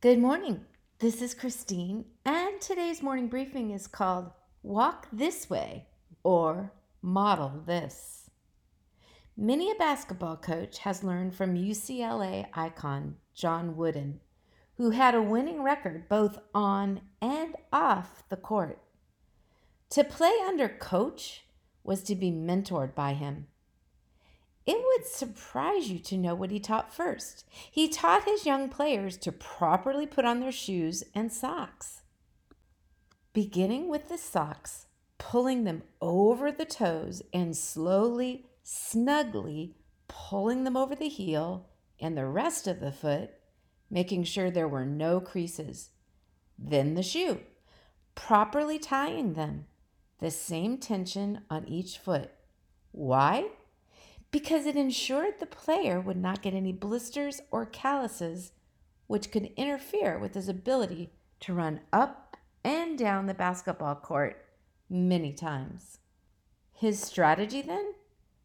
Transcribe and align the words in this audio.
Good 0.00 0.20
morning. 0.20 0.64
This 1.00 1.20
is 1.20 1.34
Christine, 1.34 2.04
and 2.24 2.60
today's 2.60 3.02
morning 3.02 3.26
briefing 3.26 3.72
is 3.72 3.88
called 3.88 4.30
Walk 4.62 5.08
This 5.12 5.50
Way 5.50 5.88
or 6.22 6.70
Model 7.02 7.64
This. 7.66 8.30
Many 9.36 9.72
a 9.72 9.74
basketball 9.74 10.36
coach 10.36 10.78
has 10.78 11.02
learned 11.02 11.34
from 11.34 11.56
UCLA 11.56 12.46
icon 12.54 13.16
John 13.34 13.76
Wooden, 13.76 14.20
who 14.76 14.90
had 14.90 15.16
a 15.16 15.20
winning 15.20 15.64
record 15.64 16.08
both 16.08 16.38
on 16.54 17.00
and 17.20 17.56
off 17.72 18.22
the 18.28 18.36
court. 18.36 18.80
To 19.90 20.04
play 20.04 20.34
under 20.46 20.68
coach 20.68 21.42
was 21.82 22.04
to 22.04 22.14
be 22.14 22.30
mentored 22.30 22.94
by 22.94 23.14
him. 23.14 23.48
It 24.68 24.84
would 24.84 25.06
surprise 25.06 25.88
you 25.90 25.98
to 26.00 26.18
know 26.18 26.34
what 26.34 26.50
he 26.50 26.60
taught 26.60 26.92
first. 26.92 27.46
He 27.70 27.88
taught 27.88 28.24
his 28.24 28.44
young 28.44 28.68
players 28.68 29.16
to 29.16 29.32
properly 29.32 30.06
put 30.06 30.26
on 30.26 30.40
their 30.40 30.52
shoes 30.52 31.02
and 31.14 31.32
socks. 31.32 32.02
Beginning 33.32 33.88
with 33.88 34.10
the 34.10 34.18
socks, 34.18 34.84
pulling 35.16 35.64
them 35.64 35.84
over 36.02 36.52
the 36.52 36.66
toes 36.66 37.22
and 37.32 37.56
slowly, 37.56 38.44
snugly 38.62 39.74
pulling 40.06 40.64
them 40.64 40.76
over 40.76 40.94
the 40.94 41.08
heel 41.08 41.70
and 41.98 42.14
the 42.14 42.26
rest 42.26 42.66
of 42.66 42.80
the 42.80 42.92
foot, 42.92 43.30
making 43.90 44.24
sure 44.24 44.50
there 44.50 44.68
were 44.68 44.84
no 44.84 45.18
creases. 45.18 45.92
Then 46.58 46.92
the 46.92 47.02
shoe, 47.02 47.40
properly 48.14 48.78
tying 48.78 49.32
them, 49.32 49.64
the 50.20 50.30
same 50.30 50.76
tension 50.76 51.40
on 51.48 51.66
each 51.66 51.96
foot. 51.96 52.32
Why? 52.90 53.46
Because 54.30 54.66
it 54.66 54.76
ensured 54.76 55.38
the 55.38 55.46
player 55.46 56.00
would 56.00 56.16
not 56.16 56.42
get 56.42 56.54
any 56.54 56.72
blisters 56.72 57.40
or 57.50 57.64
calluses, 57.64 58.52
which 59.06 59.30
could 59.30 59.52
interfere 59.56 60.18
with 60.18 60.34
his 60.34 60.48
ability 60.48 61.10
to 61.40 61.54
run 61.54 61.80
up 61.92 62.36
and 62.64 62.98
down 62.98 63.26
the 63.26 63.34
basketball 63.34 63.94
court 63.94 64.44
many 64.90 65.32
times. 65.32 65.98
His 66.72 67.00
strategy 67.00 67.62
then? 67.62 67.94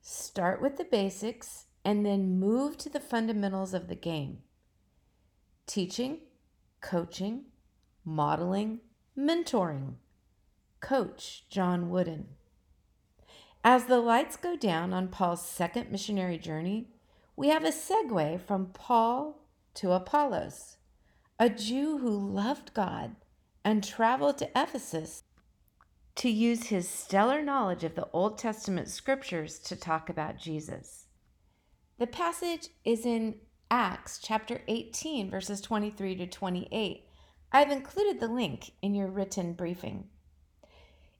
Start 0.00 0.60
with 0.60 0.76
the 0.76 0.84
basics 0.84 1.66
and 1.84 2.04
then 2.04 2.38
move 2.38 2.76
to 2.78 2.88
the 2.88 3.00
fundamentals 3.00 3.74
of 3.74 3.88
the 3.88 3.94
game 3.94 4.38
teaching, 5.66 6.18
coaching, 6.80 7.44
modeling, 8.04 8.80
mentoring. 9.16 9.94
Coach 10.80 11.44
John 11.50 11.90
Wooden. 11.90 12.37
As 13.64 13.86
the 13.86 13.98
lights 13.98 14.36
go 14.36 14.56
down 14.56 14.92
on 14.92 15.08
Paul's 15.08 15.46
second 15.46 15.90
missionary 15.90 16.38
journey, 16.38 16.88
we 17.36 17.48
have 17.48 17.64
a 17.64 17.70
segue 17.70 18.40
from 18.40 18.66
Paul 18.66 19.42
to 19.74 19.92
Apollos, 19.92 20.76
a 21.38 21.50
Jew 21.50 21.98
who 21.98 22.10
loved 22.10 22.72
God 22.72 23.16
and 23.64 23.82
traveled 23.82 24.38
to 24.38 24.50
Ephesus 24.56 25.24
to 26.16 26.30
use 26.30 26.64
his 26.64 26.88
stellar 26.88 27.42
knowledge 27.42 27.84
of 27.84 27.94
the 27.94 28.08
Old 28.12 28.38
Testament 28.38 28.88
scriptures 28.88 29.58
to 29.60 29.76
talk 29.76 30.08
about 30.08 30.38
Jesus. 30.38 31.06
The 31.98 32.06
passage 32.06 32.68
is 32.84 33.04
in 33.04 33.36
Acts 33.70 34.18
chapter 34.22 34.62
18, 34.66 35.30
verses 35.30 35.60
23 35.60 36.16
to 36.16 36.26
28. 36.26 37.04
I've 37.52 37.70
included 37.70 38.18
the 38.20 38.28
link 38.28 38.72
in 38.82 38.94
your 38.94 39.08
written 39.08 39.52
briefing. 39.52 40.08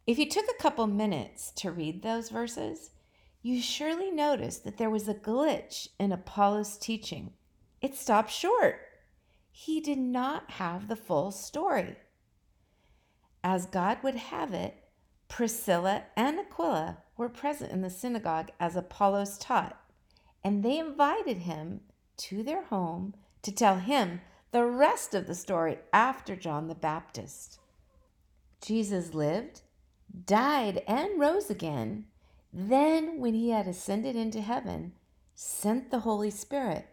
If 0.08 0.18
you 0.18 0.26
took 0.26 0.46
a 0.48 0.62
couple 0.62 0.86
minutes 0.86 1.50
to 1.56 1.70
read 1.70 2.00
those 2.00 2.30
verses, 2.30 2.92
you 3.42 3.60
surely 3.60 4.10
noticed 4.10 4.64
that 4.64 4.78
there 4.78 4.88
was 4.88 5.06
a 5.06 5.12
glitch 5.12 5.88
in 6.00 6.12
Apollos' 6.12 6.78
teaching. 6.78 7.34
It 7.82 7.94
stopped 7.94 8.30
short. 8.30 8.80
He 9.50 9.82
did 9.82 9.98
not 9.98 10.52
have 10.52 10.88
the 10.88 10.96
full 10.96 11.30
story. 11.30 11.96
As 13.44 13.66
God 13.66 13.98
would 14.02 14.14
have 14.14 14.54
it, 14.54 14.82
Priscilla 15.28 16.04
and 16.16 16.38
Aquila 16.38 17.02
were 17.18 17.28
present 17.28 17.70
in 17.70 17.82
the 17.82 17.90
synagogue 17.90 18.50
as 18.58 18.76
Apollos 18.76 19.36
taught, 19.36 19.78
and 20.42 20.62
they 20.62 20.78
invited 20.78 21.40
him 21.40 21.82
to 22.16 22.42
their 22.42 22.64
home 22.64 23.12
to 23.42 23.52
tell 23.52 23.76
him 23.76 24.22
the 24.52 24.64
rest 24.64 25.14
of 25.14 25.26
the 25.26 25.34
story 25.34 25.76
after 25.92 26.34
John 26.34 26.68
the 26.68 26.74
Baptist. 26.74 27.58
Jesus 28.62 29.12
lived 29.12 29.60
died 30.26 30.82
and 30.86 31.20
rose 31.20 31.50
again, 31.50 32.06
then, 32.52 33.20
when 33.20 33.34
he 33.34 33.50
had 33.50 33.66
ascended 33.66 34.16
into 34.16 34.40
heaven, 34.40 34.92
sent 35.34 35.90
the 35.90 36.00
Holy 36.00 36.30
Spirit. 36.30 36.88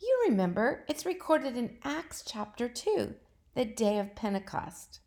You 0.00 0.26
remember, 0.28 0.84
it's 0.88 1.06
recorded 1.06 1.56
in 1.56 1.76
Acts 1.84 2.24
chapter 2.26 2.68
2, 2.68 3.14
the 3.54 3.64
day 3.64 3.98
of 3.98 4.14
Pentecost. 4.14 5.00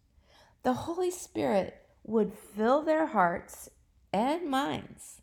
The 0.63 0.73
Holy 0.73 1.11
Spirit 1.11 1.85
would 2.03 2.33
fill 2.33 2.83
their 2.83 3.07
hearts 3.07 3.69
and 4.13 4.49
minds. 4.49 5.21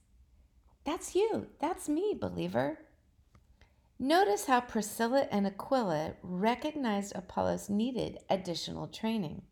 That's 0.85 1.15
you. 1.15 1.47
That's 1.61 1.89
me, 1.89 2.17
believer. 2.19 2.79
Notice 3.99 4.47
how 4.47 4.61
Priscilla 4.61 5.27
and 5.31 5.47
Aquila 5.47 6.15
recognized 6.23 7.15
Apollos 7.15 7.69
needed 7.69 8.19
additional 8.29 8.87
training. 8.89 9.43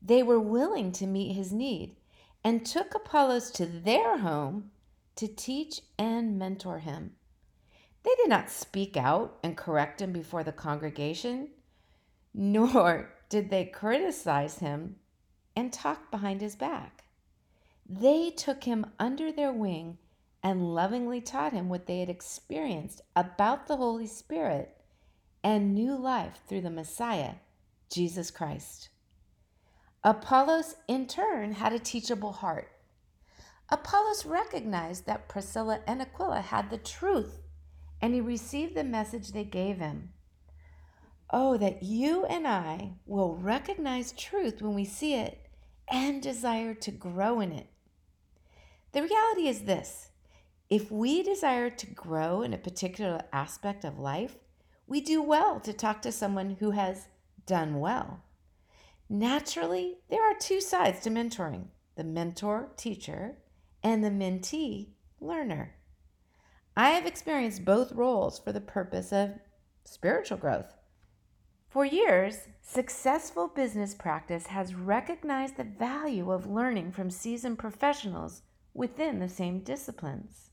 They 0.00 0.22
were 0.22 0.40
willing 0.40 0.92
to 0.92 1.06
meet 1.06 1.34
his 1.34 1.52
need 1.52 1.96
and 2.44 2.64
took 2.64 2.94
Apollos 2.94 3.50
to 3.52 3.66
their 3.66 4.18
home 4.18 4.70
to 5.16 5.26
teach 5.26 5.80
and 5.98 6.38
mentor 6.38 6.78
him. 6.78 7.12
They 8.04 8.14
did 8.16 8.28
not 8.28 8.50
speak 8.50 8.96
out 8.96 9.38
and 9.42 9.56
correct 9.56 10.00
him 10.00 10.12
before 10.12 10.44
the 10.44 10.52
congregation, 10.52 11.48
nor 12.34 13.12
did 13.28 13.50
they 13.50 13.64
criticize 13.64 14.60
him 14.60 14.96
and 15.56 15.72
talk 15.72 16.10
behind 16.10 16.40
his 16.40 16.54
back. 16.54 17.04
They 17.88 18.30
took 18.30 18.64
him 18.64 18.86
under 18.98 19.32
their 19.32 19.52
wing 19.52 19.98
and 20.42 20.74
lovingly 20.74 21.20
taught 21.20 21.52
him 21.52 21.68
what 21.68 21.86
they 21.86 22.00
had 22.00 22.08
experienced 22.08 23.00
about 23.16 23.66
the 23.66 23.76
Holy 23.76 24.06
Spirit 24.06 24.76
and 25.42 25.74
new 25.74 25.96
life 25.96 26.40
through 26.46 26.60
the 26.60 26.70
Messiah, 26.70 27.34
Jesus 27.90 28.30
Christ. 28.30 28.90
Apollos, 30.04 30.76
in 30.86 31.06
turn, 31.06 31.52
had 31.52 31.72
a 31.72 31.78
teachable 31.78 32.32
heart. 32.32 32.70
Apollos 33.68 34.24
recognized 34.24 35.06
that 35.06 35.28
Priscilla 35.28 35.80
and 35.86 36.00
Aquila 36.00 36.40
had 36.40 36.70
the 36.70 36.78
truth, 36.78 37.40
and 38.00 38.14
he 38.14 38.20
received 38.20 38.74
the 38.74 38.84
message 38.84 39.32
they 39.32 39.44
gave 39.44 39.78
him. 39.78 40.10
Oh, 41.30 41.58
that 41.58 41.82
you 41.82 42.24
and 42.26 42.46
I 42.46 42.92
will 43.06 43.36
recognize 43.36 44.12
truth 44.12 44.62
when 44.62 44.74
we 44.74 44.84
see 44.84 45.14
it 45.14 45.46
and 45.90 46.22
desire 46.22 46.74
to 46.74 46.90
grow 46.90 47.40
in 47.40 47.52
it. 47.52 47.66
The 48.92 49.02
reality 49.02 49.48
is 49.48 49.62
this 49.62 50.10
if 50.70 50.90
we 50.90 51.22
desire 51.22 51.70
to 51.70 51.86
grow 51.86 52.42
in 52.42 52.54
a 52.54 52.58
particular 52.58 53.22
aspect 53.32 53.84
of 53.84 53.98
life, 53.98 54.36
we 54.86 55.00
do 55.00 55.20
well 55.20 55.60
to 55.60 55.72
talk 55.72 56.02
to 56.02 56.12
someone 56.12 56.56
who 56.60 56.70
has 56.70 57.08
done 57.46 57.80
well. 57.80 58.22
Naturally, 59.10 59.98
there 60.10 60.22
are 60.22 60.38
two 60.38 60.60
sides 60.60 61.00
to 61.00 61.10
mentoring 61.10 61.68
the 61.96 62.04
mentor 62.04 62.72
teacher 62.76 63.38
and 63.82 64.04
the 64.04 64.10
mentee 64.10 64.90
learner. 65.20 65.74
I 66.76 66.90
have 66.90 67.06
experienced 67.06 67.64
both 67.64 67.92
roles 67.92 68.38
for 68.38 68.52
the 68.52 68.60
purpose 68.60 69.12
of 69.12 69.38
spiritual 69.84 70.36
growth. 70.36 70.74
For 71.68 71.84
years, 71.84 72.48
successful 72.60 73.48
business 73.48 73.94
practice 73.94 74.46
has 74.48 74.74
recognized 74.74 75.56
the 75.56 75.64
value 75.64 76.30
of 76.30 76.46
learning 76.46 76.92
from 76.92 77.10
seasoned 77.10 77.58
professionals 77.58 78.42
within 78.74 79.18
the 79.18 79.28
same 79.28 79.60
disciplines. 79.60 80.50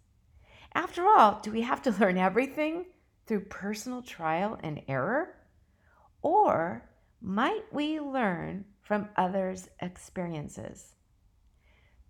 After 0.73 1.05
all, 1.07 1.39
do 1.41 1.51
we 1.51 1.61
have 1.61 1.81
to 1.83 1.91
learn 1.91 2.17
everything 2.17 2.85
through 3.27 3.45
personal 3.45 4.01
trial 4.01 4.57
and 4.63 4.81
error? 4.87 5.35
Or 6.21 6.89
might 7.21 7.63
we 7.71 7.99
learn 7.99 8.65
from 8.81 9.09
others' 9.15 9.69
experiences? 9.79 10.95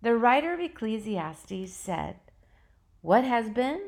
The 0.02 0.16
writer 0.16 0.52
of 0.52 0.60
Ecclesiastes 0.60 1.72
said, 1.72 2.16
What 3.00 3.24
has 3.24 3.48
been 3.48 3.80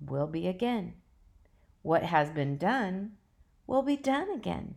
will 0.00 0.26
be 0.26 0.46
again. 0.46 0.94
What 1.82 2.02
has 2.04 2.30
been 2.30 2.56
done 2.56 3.12
will 3.66 3.82
be 3.82 3.96
done 3.96 4.30
again. 4.30 4.76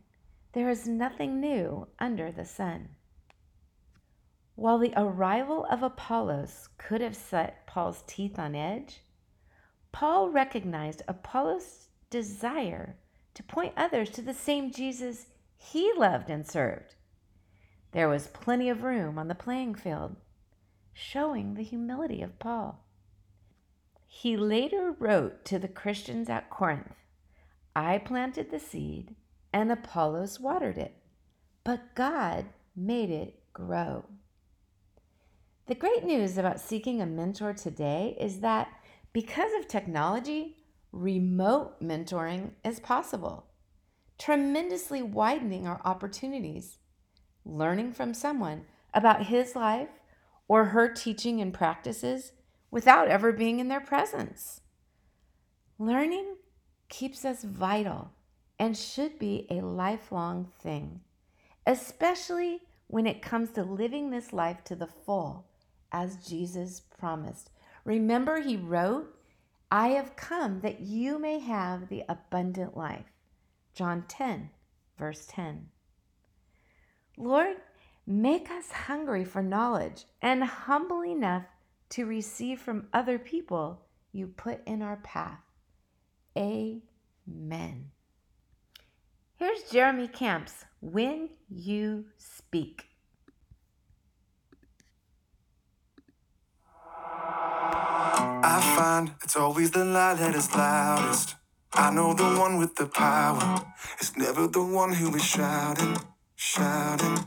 There 0.54 0.70
is 0.70 0.88
nothing 0.88 1.40
new 1.40 1.88
under 2.00 2.32
the 2.32 2.46
sun. 2.46 2.90
While 4.56 4.80
the 4.80 4.94
arrival 4.98 5.66
of 5.66 5.82
Apollos 5.82 6.70
could 6.78 7.02
have 7.02 7.16
set 7.16 7.66
Paul's 7.68 8.04
teeth 8.06 8.38
on 8.38 8.54
edge, 8.54 9.02
Paul 9.92 10.30
recognized 10.30 11.02
Apollos' 11.08 11.88
desire 12.10 12.98
to 13.34 13.44
point 13.44 13.74
others 13.78 14.10
to 14.12 14.22
the 14.22 14.34
same 14.34 14.72
Jesus 14.72 15.28
he 15.64 15.94
loved 15.96 16.30
and 16.30 16.46
served. 16.46 16.96
There 17.92 18.10
was 18.10 18.28
plenty 18.28 18.68
of 18.68 18.82
room 18.82 19.20
on 19.20 19.28
the 19.28 19.36
playing 19.36 19.76
field, 19.76 20.16
showing 20.92 21.54
the 21.54 21.64
humility 21.64 22.24
of 22.24 22.40
Paul. 22.40 22.84
He 24.08 24.36
later 24.36 24.96
wrote 24.98 25.46
to 25.46 25.60
the 25.60 25.68
Christians 25.68 26.30
at 26.30 26.50
Corinth 26.50 26.96
I 27.76 28.00
planted 28.00 28.50
the 28.50 28.60
seed, 28.60 29.16
and 29.54 29.72
Apollos 29.72 30.40
watered 30.40 30.80
it, 30.80 30.96
but 31.64 31.96
God 31.96 32.48
made 32.76 33.12
it 33.12 33.40
grow. 33.54 34.06
The 35.68 35.76
great 35.76 36.04
news 36.04 36.40
about 36.40 36.60
seeking 36.60 37.02
a 37.02 37.06
mentor 37.06 37.54
today 37.54 38.18
is 38.20 38.40
that 38.40 38.68
because 39.14 39.52
of 39.60 39.68
technology, 39.68 40.58
remote 40.92 41.80
mentoring 41.82 42.52
is 42.66 42.80
possible, 42.80 43.46
tremendously 44.22 45.02
widening 45.02 45.66
our 45.66 45.82
opportunities. 45.84 46.78
Learning 47.44 47.92
from 47.92 48.14
someone 48.14 48.66
about 48.94 49.26
his 49.26 49.56
life 49.56 49.90
or 50.48 50.66
her 50.66 50.94
teaching 50.94 51.42
and 51.42 51.54
practices 51.54 52.34
without 52.70 53.08
ever 53.08 53.32
being 53.32 53.60
in 53.60 53.68
their 53.68 53.82
presence. 53.82 54.62
Learning 55.80 56.36
keeps 56.88 57.26
us 57.26 57.44
vital 57.44 58.12
and 58.60 58.78
should 58.78 59.18
be 59.18 59.48
a 59.50 59.62
lifelong 59.62 60.52
thing, 60.62 61.02
especially 61.66 62.60
when 62.88 63.08
it 63.08 63.24
comes 63.24 63.50
to 63.52 63.64
living 63.64 64.12
this 64.12 64.32
life 64.32 64.64
to 64.66 64.76
the 64.76 64.86
full 64.86 65.48
as 65.92 66.28
Jesus 66.28 66.80
promised. 66.80 67.50
Remember, 67.86 68.40
he 68.40 68.56
wrote, 68.56 69.16
I 69.72 69.90
have 69.90 70.16
come 70.16 70.60
that 70.62 70.82
you 70.82 71.18
may 71.18 71.40
have 71.40 71.90
the 71.90 72.04
abundant 72.08 72.78
life. 72.78 73.06
John 73.82 74.04
10, 74.08 74.52
verse 75.00 75.26
10. 75.26 75.70
Lord, 77.18 77.56
make 78.06 78.52
us 78.52 78.72
hungry 78.72 79.26
for 79.26 79.42
knowledge 79.42 80.06
and 80.22 80.44
humble 80.44 81.04
enough 81.04 81.46
to 81.90 82.06
receive 82.06 82.62
from 82.62 82.90
other 82.94 83.18
people 83.18 83.82
you 84.12 84.28
put 84.28 84.62
in 84.68 84.84
our 84.84 84.98
path. 84.98 85.40
Amen. 86.38 87.90
Here's 89.38 89.64
Jeremy 89.72 90.08
Camp's 90.08 90.66
When 90.80 91.30
You 91.50 92.06
Speak. 92.20 92.86
I 98.44 98.76
find 98.76 99.16
it's 99.24 99.36
always 99.36 99.72
the 99.72 99.84
lie 99.84 100.14
that 100.14 100.36
is 100.36 100.54
loudest. 100.54 101.34
I 101.74 101.90
know 101.92 102.14
the 102.14 102.26
one 102.38 102.58
with 102.58 102.76
the 102.76 102.86
power. 102.86 103.64
is 104.02 104.18
never 104.18 104.48
the 104.48 104.64
one 104.64 104.92
who 104.94 105.16
is 105.16 105.24
shouting, 105.24 105.98
shouting. 106.36 107.26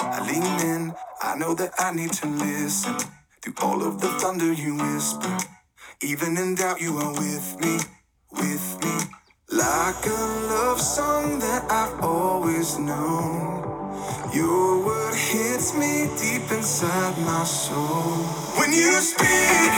I 0.00 0.20
lean 0.26 0.68
in, 0.68 0.94
I 1.22 1.36
know 1.36 1.54
that 1.54 1.72
I 1.78 1.92
need 1.94 2.12
to 2.14 2.26
listen. 2.26 2.96
Through 3.42 3.54
all 3.62 3.84
of 3.84 4.00
the 4.00 4.08
thunder 4.18 4.52
you 4.52 4.74
whisper. 4.76 5.38
Even 6.02 6.36
in 6.36 6.56
doubt, 6.56 6.80
you 6.80 6.98
are 6.98 7.12
with 7.12 7.60
me, 7.60 7.78
with 8.32 8.84
me. 8.84 8.96
Like 9.52 10.06
a 10.06 10.22
love 10.50 10.80
song 10.80 11.38
that 11.38 11.70
I've 11.70 12.00
always 12.02 12.78
known. 12.78 13.62
Your 14.34 14.84
word 14.84 15.14
hits 15.14 15.74
me 15.76 16.08
deep 16.18 16.50
inside 16.50 17.16
my 17.24 17.44
soul. 17.44 18.24
When 18.58 18.72
you 18.72 18.92
speak, 19.00 19.72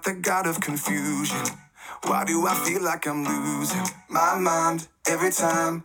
not 0.00 0.14
the 0.14 0.20
god 0.20 0.46
of 0.46 0.60
confusion. 0.60 1.44
Why 2.04 2.24
do 2.24 2.46
I 2.46 2.54
feel 2.54 2.82
like 2.82 3.06
I'm 3.06 3.24
losing 3.24 3.84
my 4.08 4.38
mind 4.38 4.88
every 5.06 5.30
time? 5.30 5.84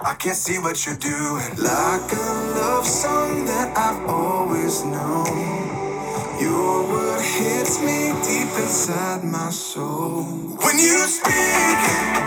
I 0.00 0.14
can't 0.14 0.36
see 0.36 0.58
what 0.58 0.86
you're 0.86 0.96
doing. 0.96 1.50
Like 1.58 2.12
a 2.12 2.28
love 2.56 2.86
song 2.86 3.44
that 3.46 3.76
I've 3.76 4.08
always 4.08 4.84
known. 4.84 6.40
Your 6.40 6.88
word 6.88 7.20
hits 7.20 7.80
me 7.82 8.12
deep 8.24 8.50
inside 8.64 9.24
my 9.24 9.50
soul. 9.50 10.24
When 10.64 10.78
you 10.78 10.98
speak, 11.06 12.19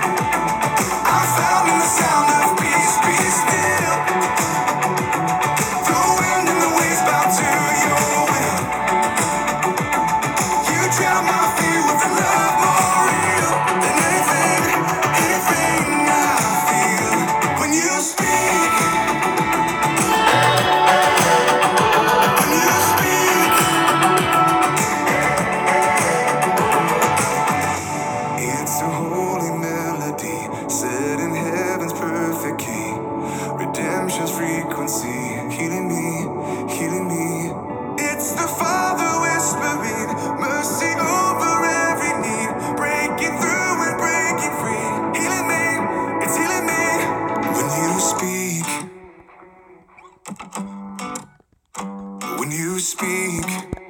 when 52.38 52.52
you 52.52 52.80
speak. 52.80 53.83